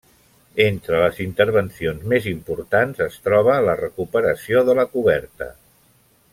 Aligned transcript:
Entre 0.63 1.01
les 1.01 1.19
intervencions 1.25 2.07
més 2.13 2.25
importants 2.33 3.03
es 3.07 3.19
troba 3.29 3.61
la 3.69 3.77
recuperació 3.85 4.67
de 4.71 4.79
la 4.83 4.91
coberta. 4.97 5.53